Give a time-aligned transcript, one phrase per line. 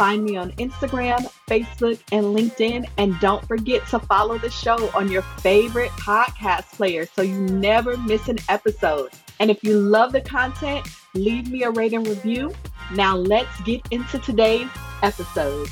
[0.00, 2.88] Find me on Instagram, Facebook, and LinkedIn.
[2.96, 7.98] And don't forget to follow the show on your favorite podcast player so you never
[7.98, 9.10] miss an episode.
[9.40, 12.54] And if you love the content, leave me a rate and review.
[12.94, 14.70] Now let's get into today's
[15.02, 15.68] episode.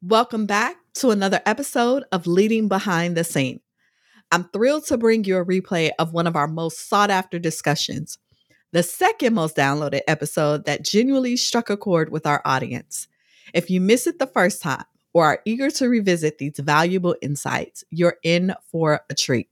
[0.00, 3.58] Welcome back to another episode of Leading Behind the Scene.
[4.30, 8.16] I'm thrilled to bring you a replay of one of our most sought after discussions
[8.72, 13.08] the second most downloaded episode that genuinely struck a chord with our audience.
[13.54, 17.82] If you miss it the first time or are eager to revisit these valuable insights,
[17.90, 19.48] you're in for a treat.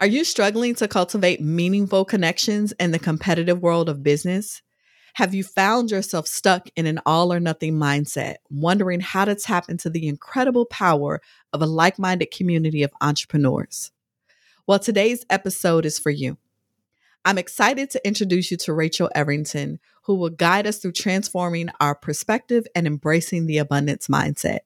[0.00, 4.62] Are you struggling to cultivate meaningful connections in the competitive world of business?
[5.14, 9.70] Have you found yourself stuck in an all or nothing mindset, wondering how to tap
[9.70, 11.22] into the incredible power
[11.54, 13.90] of a like minded community of entrepreneurs?
[14.66, 16.36] Well, today's episode is for you.
[17.26, 21.96] I'm excited to introduce you to Rachel Everington, who will guide us through transforming our
[21.96, 24.60] perspective and embracing the abundance mindset.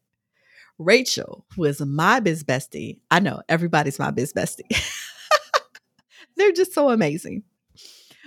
[0.79, 4.69] Rachel, who is my biz bestie, I know everybody's my biz bestie.
[6.37, 7.45] They're just so amazing.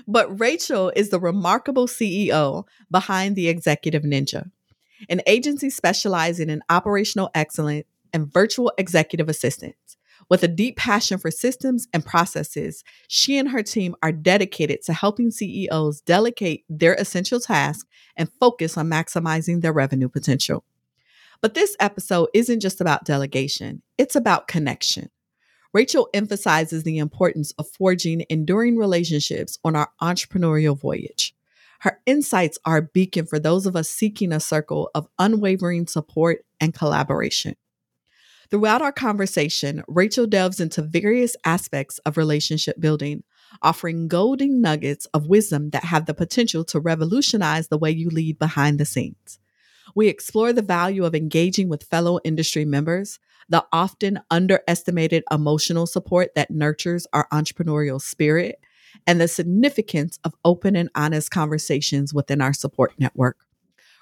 [0.08, 4.50] But Rachel is the remarkable CEO behind the Executive Ninja,
[5.10, 9.96] an agency specializing in operational excellence and virtual executive assistance.
[10.30, 14.94] With a deep passion for systems and processes, she and her team are dedicated to
[14.94, 20.64] helping CEOs delegate their essential tasks and focus on maximizing their revenue potential.
[21.42, 25.10] But this episode isn't just about delegation, it's about connection.
[25.74, 31.36] Rachel emphasizes the importance of forging enduring relationships on our entrepreneurial voyage.
[31.80, 36.46] Her insights are a beacon for those of us seeking a circle of unwavering support
[36.62, 37.56] and collaboration.
[38.54, 43.24] Throughout our conversation, Rachel delves into various aspects of relationship building,
[43.64, 48.38] offering golden nuggets of wisdom that have the potential to revolutionize the way you lead
[48.38, 49.40] behind the scenes.
[49.96, 53.18] We explore the value of engaging with fellow industry members,
[53.50, 58.60] the often underestimated emotional support that nurtures our entrepreneurial spirit,
[59.08, 63.48] and the significance of open and honest conversations within our support network.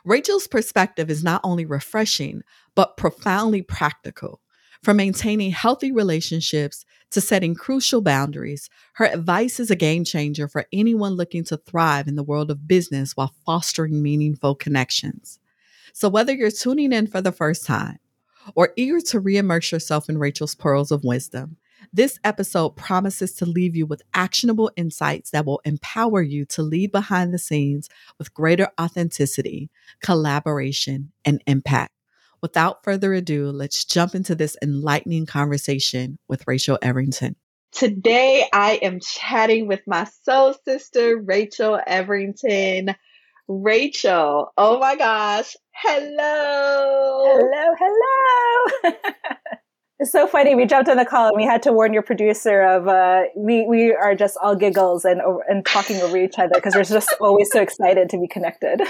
[0.04, 2.42] Rachel's perspective is not only refreshing,
[2.76, 4.42] but profoundly practical.
[4.84, 10.66] From maintaining healthy relationships to setting crucial boundaries, her advice is a game changer for
[10.74, 15.38] anyone looking to thrive in the world of business while fostering meaningful connections.
[15.94, 18.00] So, whether you're tuning in for the first time
[18.56, 21.58] or eager to reimmerse yourself in Rachel's pearls of wisdom,
[21.94, 26.92] this episode promises to leave you with actionable insights that will empower you to lead
[26.92, 29.70] behind the scenes with greater authenticity,
[30.02, 31.92] collaboration, and impact.
[32.42, 37.36] Without further ado, let's jump into this enlightening conversation with Rachel Everington.
[37.72, 42.96] Today, I am chatting with my soul sister, Rachel Everington.
[43.48, 47.38] Rachel, oh my gosh, hello.
[47.38, 48.94] Hello, hello.
[50.02, 50.56] It's so funny.
[50.56, 53.68] We jumped on the call and we had to warn your producer of uh, we
[53.68, 57.52] we are just all giggles and and talking over each other because we're just always
[57.52, 58.82] so excited to be connected.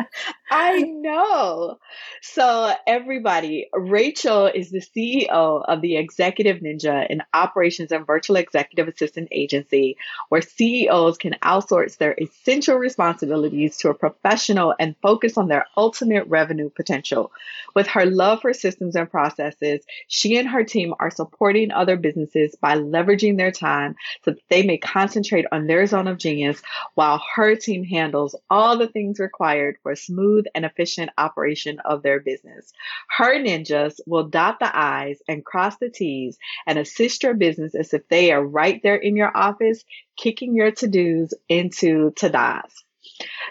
[0.50, 1.78] I know.
[2.20, 5.28] So everybody, Rachel is the CEO
[5.68, 9.96] of the Executive Ninja, an operations and virtual executive assistant agency
[10.30, 16.26] where CEOs can outsource their essential responsibilities to a professional and focus on their ultimate
[16.26, 17.30] revenue potential.
[17.74, 21.96] With her love for systems and processes, she and her her team are supporting other
[21.96, 23.94] businesses by leveraging their time
[24.24, 26.62] so that they may concentrate on their zone of genius
[26.94, 32.20] while her team handles all the things required for smooth and efficient operation of their
[32.20, 32.72] business.
[33.08, 37.92] Her ninjas will dot the I's and cross the T's and assist your business as
[37.92, 39.84] if they are right there in your office,
[40.16, 42.72] kicking your to dos into to das.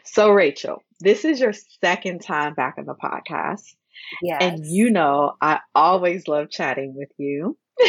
[0.03, 3.75] So, Rachel, this is your second time back on the podcast.
[4.22, 4.42] Yes.
[4.42, 7.57] And you know, I always love chatting with you.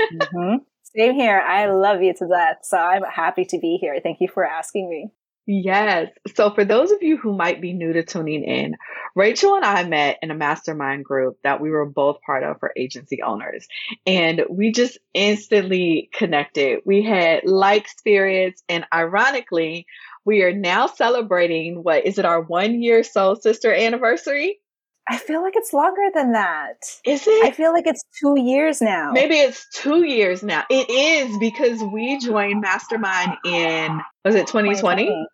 [0.00, 0.56] mm-hmm.
[0.96, 1.40] Same here.
[1.40, 2.58] I love you to death.
[2.62, 4.00] So I'm happy to be here.
[4.02, 5.10] Thank you for asking me.
[5.52, 6.10] Yes.
[6.36, 8.76] So, for those of you who might be new to tuning in,
[9.16, 12.72] Rachel and I met in a mastermind group that we were both part of for
[12.76, 13.66] agency owners.
[14.06, 16.82] And we just instantly connected.
[16.84, 18.62] We had like spirits.
[18.68, 19.86] And ironically,
[20.24, 24.60] we are now celebrating what is it, our one year soul sister anniversary?
[25.10, 26.76] I feel like it's longer than that.
[27.04, 27.44] Is it?
[27.44, 29.10] I feel like it's two years now.
[29.10, 30.64] Maybe it's two years now.
[30.70, 35.06] It is because we joined Mastermind in was it 2020?
[35.06, 35.26] 2020.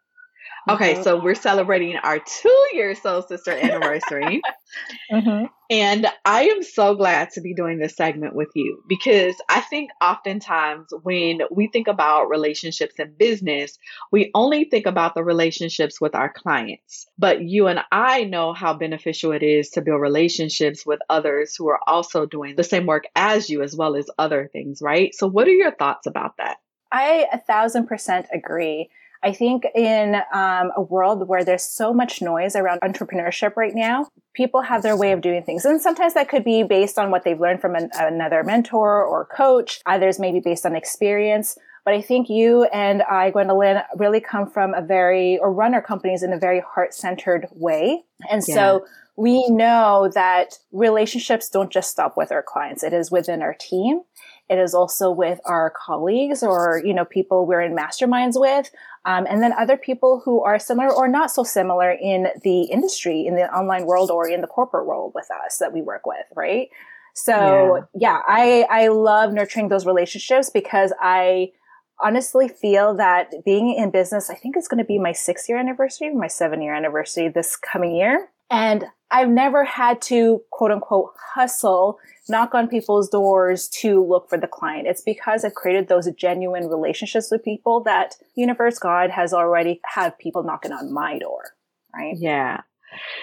[0.69, 1.03] Okay, mm-hmm.
[1.03, 4.43] so we're celebrating our two year Soul Sister anniversary.
[5.13, 5.45] mm-hmm.
[5.71, 9.91] And I am so glad to be doing this segment with you because I think
[10.03, 13.79] oftentimes when we think about relationships in business,
[14.11, 17.07] we only think about the relationships with our clients.
[17.17, 21.69] But you and I know how beneficial it is to build relationships with others who
[21.69, 25.15] are also doing the same work as you, as well as other things, right?
[25.15, 26.57] So, what are your thoughts about that?
[26.93, 28.91] I a thousand percent agree.
[29.23, 34.09] I think in um, a world where there's so much noise around entrepreneurship right now,
[34.35, 35.65] people have their way of doing things.
[35.65, 39.25] And sometimes that could be based on what they've learned from an, another mentor or
[39.27, 39.81] coach.
[39.87, 41.57] Others maybe based on experience.
[41.85, 45.83] But I think you and I, Gwendolyn, really come from a very, or run our
[45.83, 48.03] companies in a very heart centered way.
[48.29, 48.55] And yeah.
[48.55, 48.87] so
[49.17, 52.83] we know that relationships don't just stop with our clients.
[52.83, 54.03] It is within our team.
[54.49, 58.71] It is also with our colleagues or, you know, people we're in masterminds with.
[59.07, 63.25] Um, and then other people who are similar or not so similar in the industry,
[63.27, 66.27] in the online world or in the corporate world with us that we work with,
[66.35, 66.69] right?
[67.15, 71.53] So yeah, yeah I, I love nurturing those relationships because I,
[72.01, 75.59] honestly feel that being in business, I think is going to be my six year
[75.59, 78.29] anniversary, my seven year anniversary this coming year.
[78.51, 81.99] And I've never had to quote unquote hustle,
[82.29, 84.89] knock on people's doors to look for the client.
[84.89, 90.19] It's because I've created those genuine relationships with people that universe God has already had
[90.19, 91.55] people knocking on my door.
[91.95, 92.17] Right.
[92.19, 92.63] Yeah.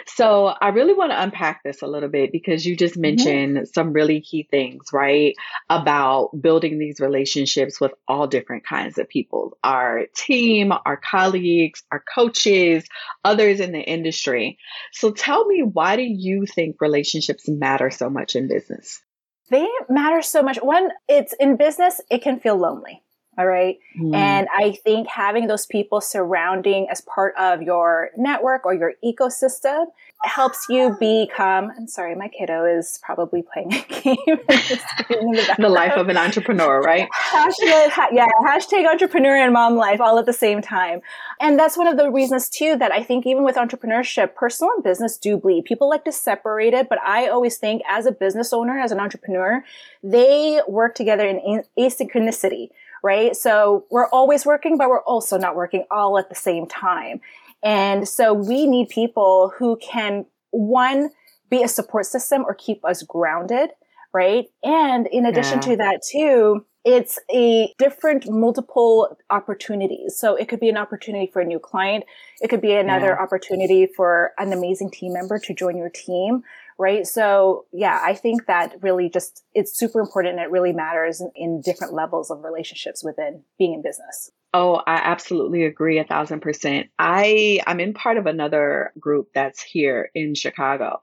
[0.05, 3.01] So I really want to unpack this a little bit because you just mm-hmm.
[3.01, 3.65] mentioned mm-hmm.
[3.65, 5.35] some really key things, right?
[5.69, 12.03] About building these relationships with all different kinds of people, our team, our colleagues, our
[12.13, 12.85] coaches,
[13.23, 14.57] others in the industry.
[14.91, 19.01] So tell me, why do you think relationships matter so much in business?
[19.49, 20.57] They matter so much.
[20.57, 23.03] One, it's in business, it can feel lonely.
[23.37, 23.79] All right.
[23.99, 24.15] Mm.
[24.15, 29.87] And I think having those people surrounding as part of your network or your ecosystem
[30.23, 31.71] helps you become.
[31.77, 34.17] I'm sorry, my kiddo is probably playing a game.
[34.25, 37.09] the, the, life of an entrepreneur, right?
[37.11, 41.01] hashtag, yeah, hashtag entrepreneur and mom life all at the same time.
[41.41, 44.83] And that's one of the reasons too that I think even with entrepreneurship, personal and
[44.83, 45.65] business do bleed.
[45.65, 48.99] People like to separate it, but I always think as a business owner, as an
[48.99, 49.63] entrepreneur,
[50.03, 52.69] they work together in asynchronicity
[53.03, 53.35] right?
[53.35, 57.19] So we're always working, but we're also not working all at the same time.
[57.61, 61.09] And so we need people who can, one,
[61.49, 63.71] be a support system or keep us grounded,
[64.13, 64.45] right?
[64.63, 65.61] And in addition yeah.
[65.61, 70.17] to that, too, it's a different multiple opportunities.
[70.17, 72.03] So it could be an opportunity for a new client.
[72.41, 73.23] It could be another yeah.
[73.23, 76.43] opportunity for an amazing team member to join your team
[76.77, 77.05] right?
[77.05, 81.31] So yeah, I think that really just, it's super important and it really matters in,
[81.35, 84.31] in different levels of relationships within being in business.
[84.55, 86.89] Oh, I absolutely agree a thousand percent.
[86.99, 91.01] I I'm in part of another group that's here in Chicago.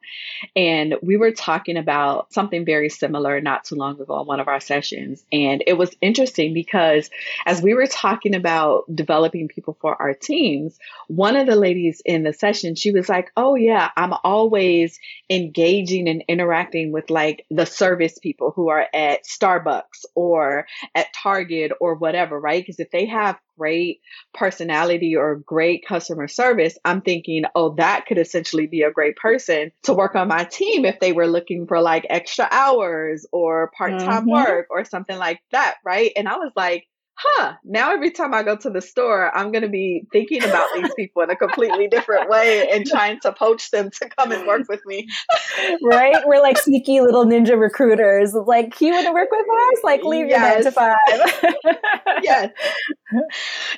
[0.56, 4.48] And we were talking about something very similar not too long ago in one of
[4.48, 5.24] our sessions.
[5.32, 7.10] And it was interesting because
[7.46, 12.24] as we were talking about developing people for our teams, one of the ladies in
[12.24, 15.00] the session, she was like, Oh yeah, I'm always
[15.30, 21.72] engaging and interacting with like the service people who are at Starbucks or at Target
[21.80, 22.62] or whatever, right?
[22.62, 24.00] Because if they have great
[24.32, 29.70] personality or great customer service, I'm thinking, oh, that could essentially be a great person
[29.82, 33.98] to work on my team if they were looking for like extra hours or part
[33.98, 34.30] time mm-hmm.
[34.30, 35.76] work or something like that.
[35.84, 36.12] Right.
[36.16, 36.86] And I was like,
[37.22, 40.68] huh, now every time I go to the store, I'm going to be thinking about
[40.74, 44.46] these people in a completely different way and trying to poach them to come and
[44.46, 45.06] work with me.
[45.82, 46.16] right?
[46.26, 48.34] We're like sneaky little ninja recruiters.
[48.34, 49.84] Like, you want to work with us?
[49.84, 50.40] Like, leave yes.
[50.40, 51.76] your nine to five.
[52.22, 52.52] yes.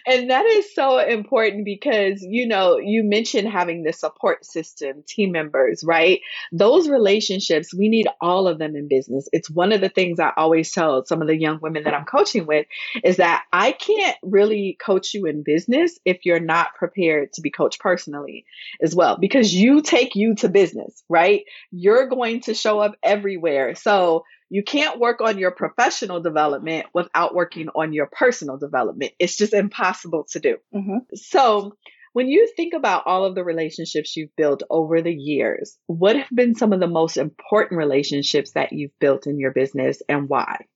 [0.07, 5.33] And that is so important because, you know, you mentioned having the support system, team
[5.33, 6.21] members, right?
[6.53, 9.29] Those relationships, we need all of them in business.
[9.33, 12.05] It's one of the things I always tell some of the young women that I'm
[12.05, 12.67] coaching with
[13.03, 17.41] is that that I can't really coach you in business if you're not prepared to
[17.41, 18.45] be coached personally
[18.83, 21.45] as well, because you take you to business, right?
[21.71, 23.75] You're going to show up everywhere.
[23.75, 29.13] So you can't work on your professional development without working on your personal development.
[29.19, 30.59] It's just impossible to do.
[30.75, 30.99] Mm-hmm.
[31.15, 31.73] So,
[32.13, 36.29] when you think about all of the relationships you've built over the years, what have
[36.35, 40.67] been some of the most important relationships that you've built in your business and why?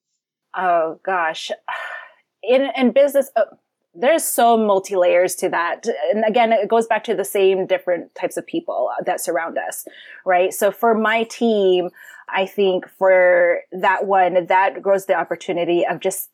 [0.57, 1.51] Oh, gosh
[2.49, 3.43] in in business uh,
[3.99, 5.87] there's so multi layers to that.
[6.12, 9.87] And again, it goes back to the same different types of people that surround us,
[10.25, 10.53] right?
[10.53, 11.91] So for my team,
[12.29, 16.31] I think for that one, that grows the opportunity of just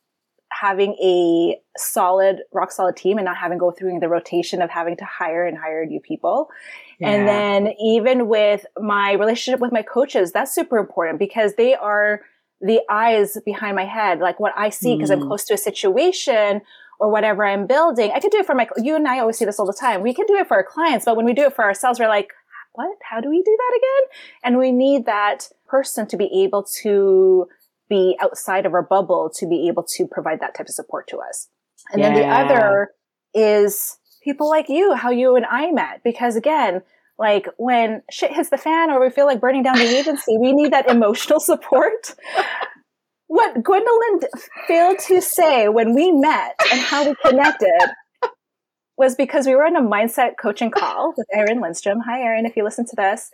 [0.51, 4.97] having a solid, rock solid team and not having go through the rotation of having
[4.97, 6.51] to hire and hire new people.
[6.99, 7.11] Yeah.
[7.11, 12.23] And then even with my relationship with my coaches, that's super important because they are
[12.63, 15.15] the eyes behind my head, like what I see because mm.
[15.15, 16.63] I'm close to a situation
[17.01, 18.13] or whatever I'm building.
[18.15, 20.03] I could do it for my, you and I always see this all the time.
[20.03, 22.09] We can do it for our clients, but when we do it for ourselves, we're
[22.09, 22.33] like,
[22.75, 22.97] what?
[23.03, 24.19] How do we do that again?
[24.45, 27.49] And we need that person to be able to
[27.89, 31.19] be outside of our bubble to be able to provide that type of support to
[31.19, 31.49] us.
[31.91, 32.15] And yeah.
[32.15, 32.91] then the other
[33.35, 36.03] is people like you, how you and I met.
[36.05, 36.83] Because again,
[37.23, 40.53] like when shit hits the fan or we feel like burning down the agency, we
[40.53, 42.17] need that emotional support.
[43.29, 44.29] What Gwendolyn
[44.67, 47.91] failed to say when we met and how we connected
[48.99, 52.01] was because we were in a mindset coaching call with Erin Lindstrom.
[52.01, 53.31] Hi, Erin, if you listen to this.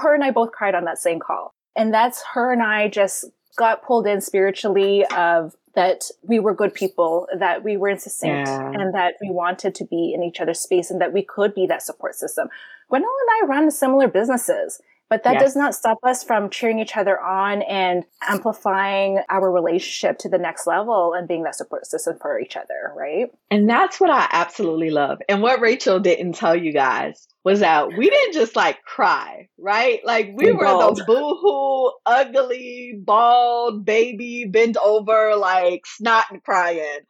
[0.00, 1.54] Her and I both cried on that same call.
[1.76, 3.24] And that's her and I just
[3.56, 8.46] got pulled in spiritually of that we were good people, that we were in sync,
[8.46, 8.70] yeah.
[8.72, 11.66] and that we wanted to be in each other's space and that we could be
[11.66, 12.48] that support system.
[12.88, 14.80] Gwendolyn and I run similar businesses.
[15.14, 15.42] But that yes.
[15.44, 20.38] does not stop us from cheering each other on and amplifying our relationship to the
[20.38, 23.26] next level and being that support system for each other, right?
[23.48, 25.20] And that's what I absolutely love.
[25.28, 30.04] And what Rachel didn't tell you guys was that we didn't just like cry, right?
[30.04, 30.96] Like we, we were bawled.
[30.96, 37.02] the boohoo, ugly, bald baby, bent over, like snot and crying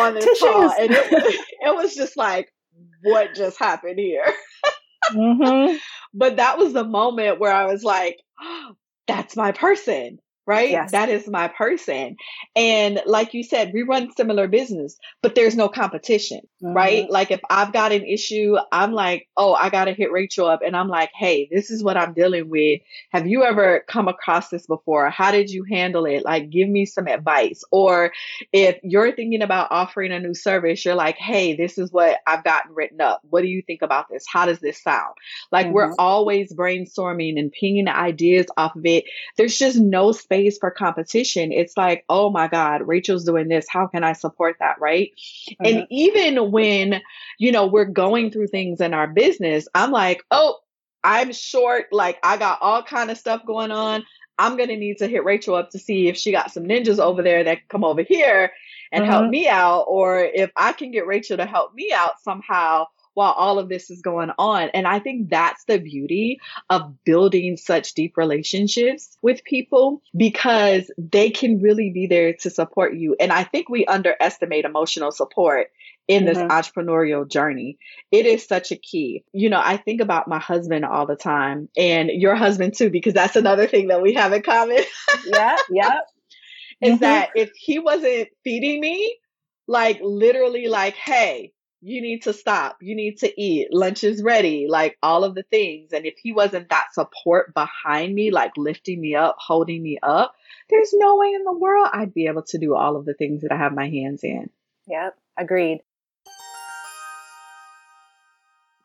[0.00, 0.68] on the call.
[0.68, 2.48] And it, it was just like,
[3.04, 4.24] what just happened here?
[5.12, 5.76] mm-hmm.
[6.14, 8.72] But that was the moment where I was like, oh,
[9.06, 10.70] that's my person right?
[10.70, 10.90] Yes.
[10.92, 12.16] That is my person.
[12.56, 16.74] And like you said, we run similar business, but there's no competition, mm-hmm.
[16.74, 17.10] right?
[17.10, 20.60] Like if I've got an issue, I'm like, oh, I got to hit Rachel up
[20.64, 22.80] and I'm like, hey, this is what I'm dealing with.
[23.10, 25.10] Have you ever come across this before?
[25.10, 26.24] How did you handle it?
[26.24, 27.62] Like, give me some advice.
[27.70, 28.12] Or
[28.52, 32.44] if you're thinking about offering a new service, you're like, hey, this is what I've
[32.44, 33.20] gotten written up.
[33.30, 34.24] What do you think about this?
[34.26, 35.14] How does this sound?
[35.52, 35.74] Like mm-hmm.
[35.74, 39.04] we're always brainstorming and pinging ideas off of it.
[39.36, 41.52] There's just no space space for competition.
[41.52, 43.66] It's like, oh my God, Rachel's doing this.
[43.68, 44.80] How can I support that?
[44.80, 45.12] Right.
[45.50, 45.66] Mm-hmm.
[45.66, 47.02] And even when,
[47.38, 50.56] you know, we're going through things in our business, I'm like, oh,
[51.04, 51.86] I'm short.
[51.92, 54.04] Like I got all kind of stuff going on.
[54.38, 56.98] I'm going to need to hit Rachel up to see if she got some ninjas
[56.98, 58.52] over there that come over here
[58.90, 59.12] and mm-hmm.
[59.12, 63.32] help me out, or if I can get Rachel to help me out somehow while
[63.32, 64.70] all of this is going on.
[64.70, 66.40] And I think that's the beauty
[66.70, 72.94] of building such deep relationships with people because they can really be there to support
[72.94, 73.16] you.
[73.20, 75.70] And I think we underestimate emotional support
[76.08, 76.50] in this mm-hmm.
[76.50, 77.78] entrepreneurial journey.
[78.10, 79.24] It is such a key.
[79.32, 83.14] You know, I think about my husband all the time and your husband too, because
[83.14, 84.82] that's another thing that we have in common.
[85.26, 86.00] yeah, yeah.
[86.80, 87.02] Is mm-hmm.
[87.02, 89.16] that if he wasn't feeding me,
[89.68, 91.52] like literally like, hey,
[91.84, 92.76] you need to stop.
[92.80, 93.68] You need to eat.
[93.72, 94.66] Lunch is ready.
[94.68, 95.92] Like all of the things.
[95.92, 100.32] And if he wasn't that support behind me, like lifting me up, holding me up,
[100.70, 103.42] there's no way in the world I'd be able to do all of the things
[103.42, 104.48] that I have my hands in.
[104.86, 105.80] Yep, agreed.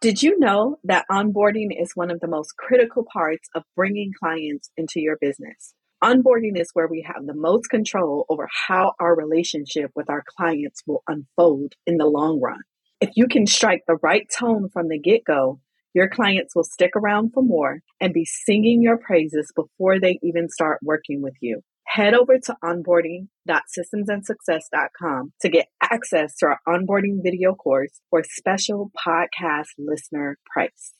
[0.02, 4.72] Did you know that onboarding is one of the most critical parts of bringing clients
[4.76, 5.76] into your business?
[6.04, 10.82] Onboarding is where we have the most control over how our relationship with our clients
[10.88, 12.62] will unfold in the long run.
[13.00, 15.60] If you can strike the right tone from the get go,
[15.94, 20.50] your clients will stick around for more and be singing your praises before they even
[20.50, 21.62] start working with you.
[21.86, 29.68] Head over to onboarding.systemsandsuccess.com to get access to our onboarding video course for special podcast
[29.78, 30.96] listener price.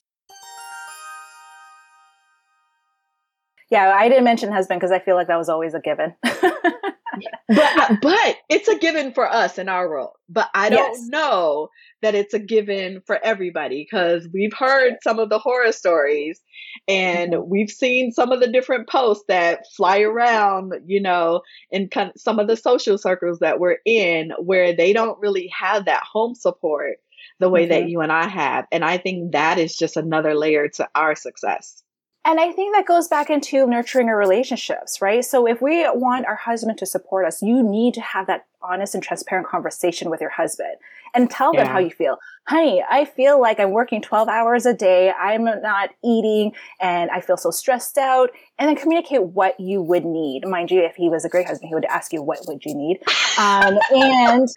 [3.70, 6.14] Yeah, I didn't mention husband because I feel like that was always a given.
[7.48, 10.12] but but it's a given for us in our world.
[10.28, 11.06] But I don't yes.
[11.08, 11.68] know
[12.02, 16.40] that it's a given for everybody because we've heard some of the horror stories
[16.86, 17.48] and mm-hmm.
[17.48, 22.20] we've seen some of the different posts that fly around, you know, in kind of
[22.20, 26.34] some of the social circles that we're in where they don't really have that home
[26.34, 26.98] support
[27.40, 27.70] the way mm-hmm.
[27.70, 28.66] that you and I have.
[28.72, 31.82] And I think that is just another layer to our success.
[32.28, 35.24] And I think that goes back into nurturing our relationships, right?
[35.24, 38.94] So if we want our husband to support us, you need to have that honest
[38.94, 40.74] and transparent conversation with your husband
[41.14, 41.64] and tell yeah.
[41.64, 42.18] them how you feel.
[42.46, 45.10] Honey, I feel like I'm working 12 hours a day.
[45.10, 48.28] I'm not eating and I feel so stressed out.
[48.58, 50.46] And then communicate what you would need.
[50.46, 52.74] Mind you, if he was a great husband, he would ask you, what would you
[52.74, 52.98] need?
[53.38, 54.48] Um, and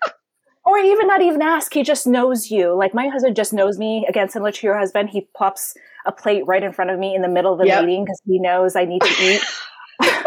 [0.64, 2.76] or even not even ask he just knows you.
[2.76, 4.06] Like my husband just knows me.
[4.08, 5.76] Again similar to your husband he plops
[6.06, 7.86] a plate right in front of me in the middle of the yep.
[7.86, 9.42] meeting because he knows i need to eat.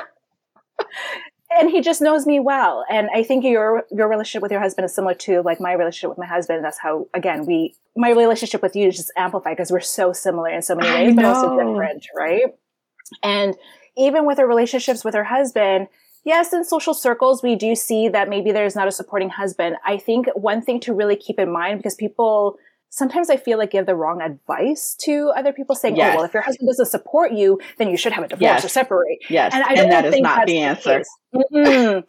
[1.57, 2.85] And he just knows me well.
[2.91, 6.11] And i think your your relationship with your husband is similar to like my relationship
[6.11, 6.65] with my husband.
[6.65, 10.49] That's how again we my relationship with you is just amplified because we're so similar
[10.49, 12.43] in so many ways but also different right?
[13.23, 13.55] And
[13.97, 15.87] even with our relationships with her husband
[16.25, 19.77] yes, in social circles, we do see that maybe there's not a supporting husband.
[19.85, 22.57] I think one thing to really keep in mind because people
[22.91, 26.13] sometimes I feel like give the wrong advice to other people saying, yes.
[26.13, 28.65] oh, well, if your husband doesn't support you, then you should have a divorce yes.
[28.65, 29.19] or separate.
[29.29, 29.53] Yes.
[29.53, 31.03] And I don't and that think is not the answer.
[31.33, 32.05] The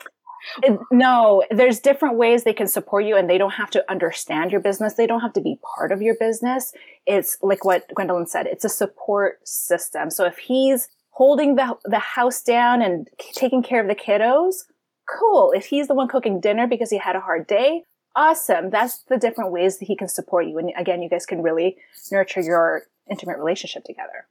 [0.63, 4.51] it, no, there's different ways they can support you and they don't have to understand
[4.51, 4.93] your business.
[4.93, 6.71] They don't have to be part of your business.
[7.07, 8.45] It's like what Gwendolyn said.
[8.45, 10.11] It's a support system.
[10.11, 14.65] So if he's holding the, the house down and taking care of the kiddos,
[15.09, 15.53] cool.
[15.53, 17.83] If he's the one cooking dinner because he had a hard day,
[18.17, 18.69] awesome.
[18.69, 20.57] That's the different ways that he can support you.
[20.57, 21.77] And again, you guys can really
[22.11, 24.27] nurture your intimate relationship together.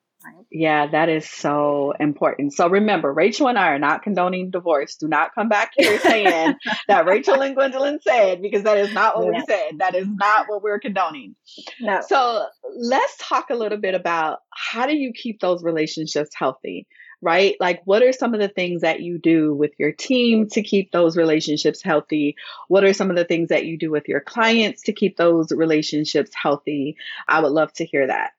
[0.50, 2.52] Yeah, that is so important.
[2.52, 4.96] So remember, Rachel and I are not condoning divorce.
[4.96, 6.54] Do not come back here saying
[6.88, 9.78] that Rachel and Gwendolyn said, because that is not what we said.
[9.78, 11.34] That is not what we're condoning.
[11.80, 12.00] No.
[12.06, 16.86] So let's talk a little bit about how do you keep those relationships healthy?
[17.20, 17.56] Right?
[17.58, 20.92] Like, what are some of the things that you do with your team to keep
[20.92, 22.36] those relationships healthy?
[22.68, 25.50] What are some of the things that you do with your clients to keep those
[25.50, 26.96] relationships healthy?
[27.26, 28.32] I would love to hear that.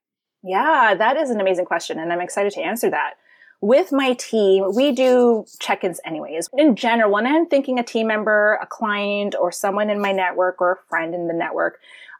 [0.45, 3.15] Yeah, that is an amazing question, and I'm excited to answer that.
[3.61, 6.49] With my team, we do check ins anyways.
[6.53, 10.61] In general, when I'm thinking a team member, a client, or someone in my network
[10.61, 11.79] or a friend in the network,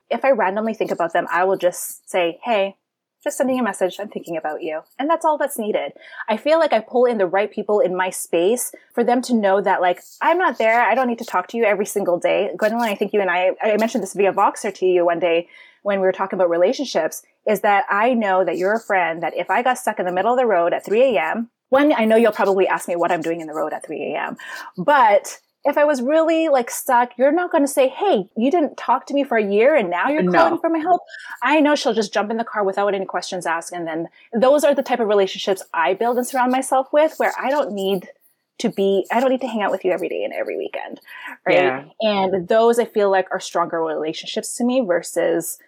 [0.10, 2.78] if I randomly think about them, I will just say, hey,
[3.24, 4.82] just sending a message, I'm thinking about you.
[4.98, 5.92] And that's all that's needed.
[6.28, 9.36] I feel like I pull in the right people in my space for them to
[9.36, 10.82] know that, like, I'm not there.
[10.82, 12.50] I don't need to talk to you every single day.
[12.58, 15.48] Gwendolyn, I think you and I, I mentioned this via Voxer to you one day
[15.86, 19.38] when we were talking about relationships is that I know that you're a friend that
[19.38, 22.06] if I got stuck in the middle of the road at 3 a.m., one, I
[22.06, 24.36] know you'll probably ask me what I'm doing in the road at 3 a.m.
[24.78, 28.78] But if I was really like stuck, you're not going to say, Hey, you didn't
[28.78, 30.32] talk to me for a year and now you're no.
[30.32, 31.04] calling for my help.
[31.44, 33.72] I know she'll just jump in the car without any questions asked.
[33.72, 37.34] And then those are the type of relationships I build and surround myself with where
[37.40, 38.10] I don't need
[38.58, 41.00] to be I don't need to hang out with you every day and every weekend.
[41.46, 41.56] Right.
[41.56, 41.86] Yeah.
[42.02, 45.60] And those I feel like are stronger relationships to me versus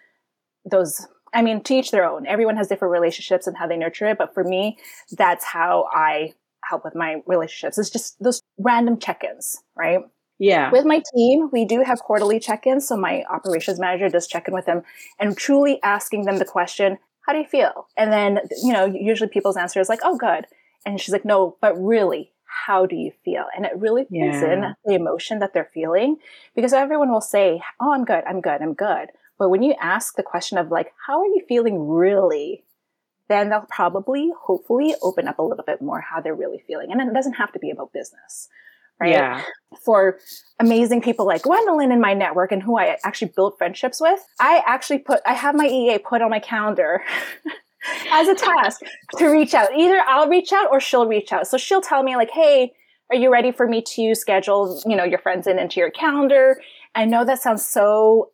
[0.70, 2.26] those I mean, to each their own.
[2.26, 4.18] Everyone has different relationships and how they nurture it.
[4.18, 4.78] But for me,
[5.12, 6.32] that's how I
[6.64, 7.78] help with my relationships.
[7.78, 10.00] It's just those random check-ins, right?
[10.38, 10.70] Yeah.
[10.70, 12.86] With my team, we do have quarterly check-ins.
[12.86, 14.82] So my operations manager does check in with them
[15.18, 17.88] and truly asking them the question, how do you feel?
[17.96, 20.46] And then, you know, usually people's answer is like, oh, good.
[20.86, 23.44] And she's like, no, but really, how do you feel?
[23.54, 24.52] And it really puts yeah.
[24.52, 26.16] in the emotion that they're feeling
[26.54, 29.08] because everyone will say, oh, I'm good, I'm good, I'm good.
[29.38, 32.64] But when you ask the question of like, how are you feeling really?
[33.28, 36.90] Then they'll probably, hopefully, open up a little bit more how they're really feeling.
[36.90, 38.48] And it doesn't have to be about business,
[38.98, 39.10] right?
[39.10, 39.42] Yeah.
[39.84, 40.18] For
[40.58, 44.62] amazing people like Gwendolyn in my network and who I actually built friendships with, I
[44.66, 47.02] actually put, I have my EA put on my calendar.
[48.10, 48.82] as a task
[49.18, 49.68] to reach out.
[49.76, 51.46] Either I'll reach out or she'll reach out.
[51.46, 52.72] So she'll tell me like, "Hey,
[53.10, 56.60] are you ready for me to schedule, you know, your friends in into your calendar?"
[56.94, 58.30] I know that sounds so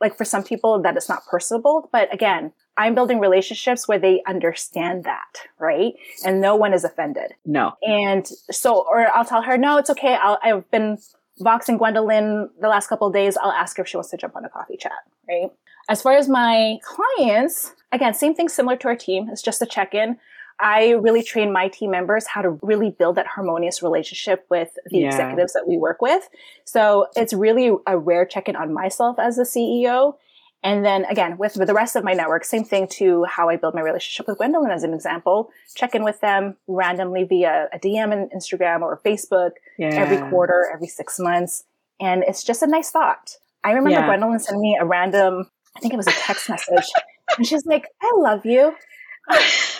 [0.00, 4.22] like for some people that is not personable, but again, I'm building relationships where they
[4.26, 5.94] understand that, right?
[6.24, 7.32] And no one is offended.
[7.46, 7.72] No.
[7.82, 10.14] And so, or I'll tell her, no, it's okay.
[10.14, 10.98] i have been
[11.40, 13.36] voxing Gwendolyn the last couple of days.
[13.36, 14.92] I'll ask her if she wants to jump on a coffee chat,
[15.28, 15.50] right?
[15.88, 19.28] As far as my clients, again, same thing similar to our team.
[19.30, 20.18] It's just a check in.
[20.58, 25.00] I really train my team members how to really build that harmonious relationship with the
[25.00, 25.06] yeah.
[25.08, 26.28] executives that we work with.
[26.64, 30.14] So it's really a rare check in on myself as the CEO.
[30.62, 33.56] And then again, with, with the rest of my network, same thing to how I
[33.56, 35.50] build my relationship with Gwendolyn as an example.
[35.74, 39.88] Check in with them randomly via a DM in Instagram or Facebook yeah.
[39.88, 41.64] every quarter, every six months.
[42.00, 43.36] And it's just a nice thought.
[43.62, 44.06] I remember yeah.
[44.06, 46.90] Gwendolyn sending me a random, I think it was a text message.
[47.36, 48.74] and she's like, I love you.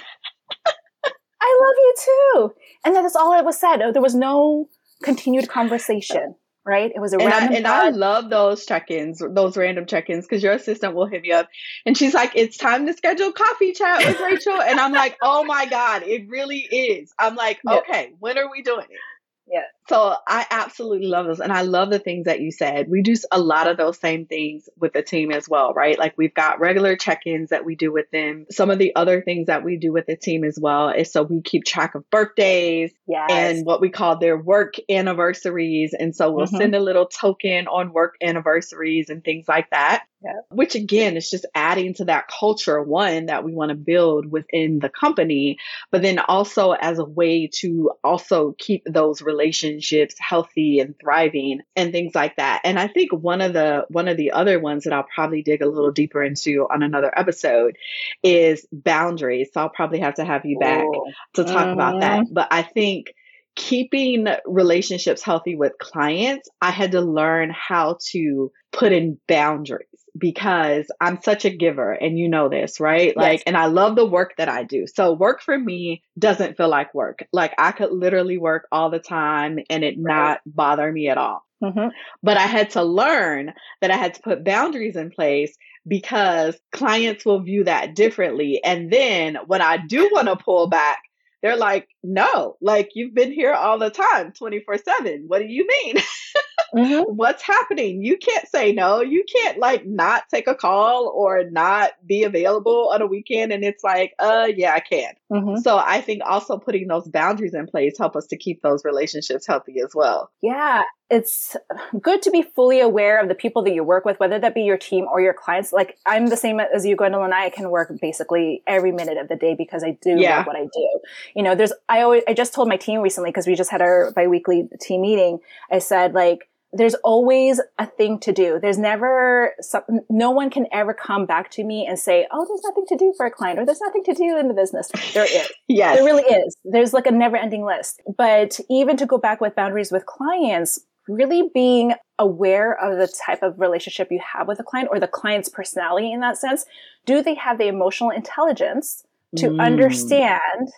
[1.40, 2.54] I love you too.
[2.84, 3.82] And that's all it was said.
[3.82, 4.68] Oh, there was no
[5.02, 6.90] continued conversation, right?
[6.94, 7.52] It was a and random.
[7.52, 11.32] I, and I love those check-ins, those random check-ins, because your assistant will hit me
[11.32, 11.48] up,
[11.84, 15.44] and she's like, "It's time to schedule coffee chat with Rachel," and I'm like, "Oh
[15.44, 19.00] my god, it really is." I'm like, "Okay, when are we doing it?"
[19.46, 19.60] Yeah.
[19.88, 21.40] So I absolutely love those.
[21.40, 22.88] And I love the things that you said.
[22.88, 25.96] We do a lot of those same things with the team as well, right?
[25.96, 28.46] Like we've got regular check ins that we do with them.
[28.50, 31.22] Some of the other things that we do with the team as well is so
[31.22, 33.30] we keep track of birthdays yes.
[33.30, 35.94] and what we call their work anniversaries.
[35.96, 36.56] And so we'll mm-hmm.
[36.56, 40.04] send a little token on work anniversaries and things like that.
[40.24, 40.32] Yeah.
[40.48, 44.78] Which again is just adding to that culture, one that we want to build within
[44.80, 45.58] the company,
[45.92, 49.75] but then also as a way to also keep those relationships
[50.18, 52.60] healthy and thriving and things like that.
[52.64, 55.62] And I think one of the one of the other ones that I'll probably dig
[55.62, 57.76] a little deeper into on another episode
[58.22, 59.50] is boundaries.
[59.52, 61.12] So I'll probably have to have you back Ooh.
[61.34, 61.72] to talk mm-hmm.
[61.72, 62.20] about that.
[62.20, 62.34] Mm-hmm.
[62.34, 63.14] But I think
[63.56, 70.86] keeping relationships healthy with clients, I had to learn how to put in boundaries because
[71.00, 73.08] I'm such a giver and you know this, right?
[73.08, 73.16] Yes.
[73.16, 74.86] Like, and I love the work that I do.
[74.86, 77.26] So work for me doesn't feel like work.
[77.32, 80.14] Like I could literally work all the time and it right.
[80.14, 81.42] not bother me at all.
[81.62, 81.88] Mm-hmm.
[82.22, 85.56] But I had to learn that I had to put boundaries in place
[85.88, 88.60] because clients will view that differently.
[88.62, 90.98] And then when I do want to pull back,
[91.46, 95.24] they're like, no, like you've been here all the time, 24 7.
[95.28, 95.96] What do you mean?
[96.74, 97.14] mm-hmm.
[97.14, 98.02] What's happening?
[98.02, 99.00] You can't say no.
[99.00, 103.52] You can't like not take a call or not be available on a weekend.
[103.52, 105.14] And it's like, uh, yeah, I can.
[105.30, 105.60] Mm-hmm.
[105.60, 109.46] So I think also putting those boundaries in place help us to keep those relationships
[109.46, 110.30] healthy as well.
[110.42, 110.82] Yeah.
[111.08, 111.56] It's
[112.00, 114.62] good to be fully aware of the people that you work with, whether that be
[114.62, 115.72] your team or your clients.
[115.72, 117.32] Like I'm the same as you, Gwendolyn.
[117.32, 120.44] I can work basically every minute of the day because I do yeah.
[120.44, 121.00] what I do.
[121.34, 123.82] You know, there's, I always, I just told my team recently because we just had
[123.82, 125.38] our biweekly team meeting.
[125.70, 128.58] I said like, there's always a thing to do.
[128.60, 132.62] There's never some, no one can ever come back to me and say, "Oh, there's
[132.64, 135.24] nothing to do for a client," or "There's nothing to do in the business." There
[135.24, 135.50] is.
[135.68, 136.56] yes, there really is.
[136.64, 138.02] There's like a never-ending list.
[138.16, 143.42] But even to go back with boundaries with clients, really being aware of the type
[143.42, 146.64] of relationship you have with a client or the client's personality in that sense.
[147.04, 149.04] Do they have the emotional intelligence
[149.36, 149.60] to mm.
[149.64, 150.68] understand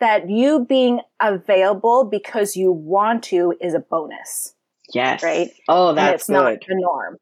[0.00, 4.54] that you being available because you want to is a bonus?
[4.92, 5.22] Yes.
[5.22, 5.50] Right.
[5.68, 6.34] Oh, that's and it's good.
[6.34, 7.16] not the norm.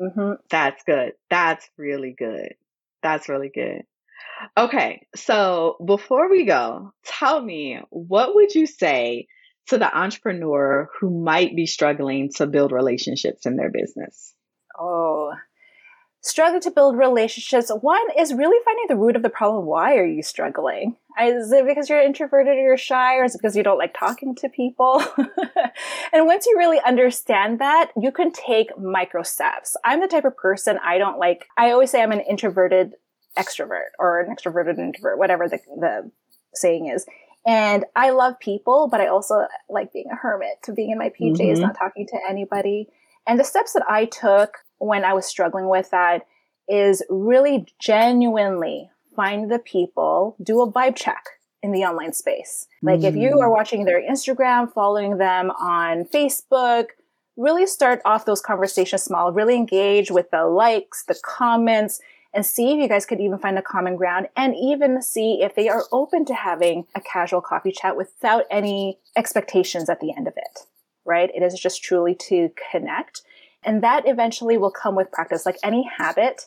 [0.00, 0.32] Mm-hmm.
[0.50, 1.12] That's good.
[1.30, 2.54] That's really good.
[3.02, 3.82] That's really good.
[4.56, 5.06] Okay.
[5.16, 9.26] So before we go, tell me what would you say
[9.68, 14.34] to the entrepreneur who might be struggling to build relationships in their business?
[14.78, 15.32] Oh,
[16.20, 17.70] struggling to build relationships.
[17.80, 19.66] One is really finding the root of the problem.
[19.66, 20.96] Why are you struggling?
[21.20, 23.98] Is it because you're introverted or you're shy, or is it because you don't like
[23.98, 25.02] talking to people?
[26.12, 29.76] and once you really understand that, you can take micro steps.
[29.84, 32.94] I'm the type of person I don't like, I always say I'm an introverted
[33.36, 36.10] extrovert or an extroverted introvert, whatever the, the
[36.54, 37.06] saying is.
[37.46, 41.08] And I love people, but I also like being a hermit, to being in my
[41.08, 41.60] PJs, mm-hmm.
[41.62, 42.88] not talking to anybody.
[43.26, 46.26] And the steps that I took when I was struggling with that
[46.68, 51.24] is really genuinely find the people, do a vibe check
[51.62, 52.66] in the online space.
[52.82, 53.52] Like if you are mm.
[53.52, 56.86] watching their Instagram, following them on Facebook,
[57.36, 62.00] really start off those conversations small, really engage with the likes, the comments,
[62.32, 65.54] and see if you guys could even find a common ground and even see if
[65.54, 70.28] they are open to having a casual coffee chat without any expectations at the end
[70.28, 70.60] of it,
[71.04, 71.30] right?
[71.34, 73.22] It is just truly to connect.
[73.62, 75.46] And that eventually will come with practice.
[75.46, 76.46] Like any habit,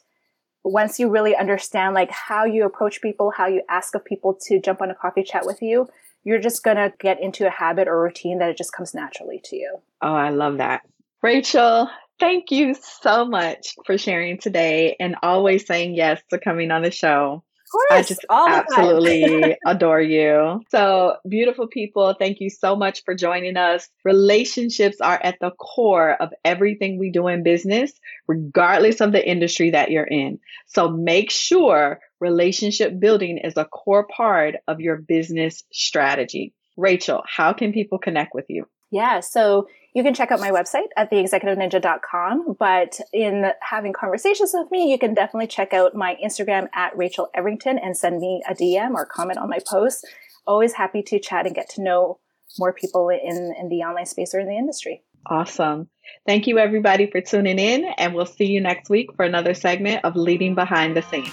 [0.64, 4.62] once you really understand like how you approach people, how you ask of people to
[4.62, 5.90] jump on a coffee chat with you,
[6.24, 9.42] you're just going to get into a habit or routine that it just comes naturally
[9.46, 9.78] to you.
[10.02, 10.82] Oh, I love that.
[11.24, 11.90] Rachel,
[12.22, 16.92] thank you so much for sharing today and always saying yes to coming on the
[16.92, 17.44] show.
[17.72, 20.62] Course, I just absolutely adore you.
[20.70, 23.88] So, beautiful people, thank you so much for joining us.
[24.04, 27.94] Relationships are at the core of everything we do in business,
[28.28, 30.40] regardless of the industry that you're in.
[30.68, 36.54] So, make sure relationship building is a core part of your business strategy.
[36.76, 38.66] Rachel, how can people connect with you?
[38.92, 42.56] Yeah, so you can check out my website at theexecutiveninja.com.
[42.58, 47.30] But in having conversations with me, you can definitely check out my Instagram at Rachel
[47.34, 50.08] Everington and send me a DM or comment on my post.
[50.48, 52.20] Always happy to chat and get to know
[52.58, 55.04] more people in, in the online space or in the industry.
[55.26, 55.88] Awesome.
[56.26, 60.04] Thank you, everybody, for tuning in, and we'll see you next week for another segment
[60.04, 61.30] of Leading Behind the Scenes.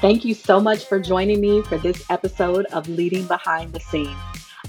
[0.00, 4.16] Thank you so much for joining me for this episode of Leading Behind the Scenes.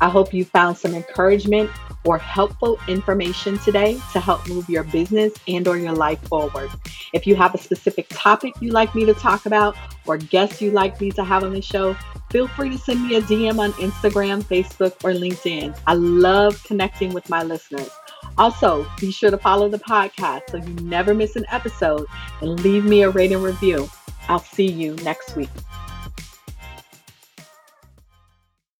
[0.01, 1.69] I hope you found some encouragement
[2.03, 6.69] or helpful information today to help move your business and or your life forward.
[7.13, 9.75] If you have a specific topic you'd like me to talk about
[10.07, 11.95] or guests you'd like me to have on the show,
[12.29, 15.77] feel free to send me a DM on Instagram, Facebook, or LinkedIn.
[15.85, 17.89] I love connecting with my listeners.
[18.37, 22.05] Also, be sure to follow the podcast so you never miss an episode
[22.41, 23.89] and leave me a rating review.
[24.29, 25.49] I'll see you next week.